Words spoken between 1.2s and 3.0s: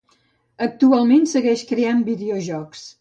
segueix creant videojocs.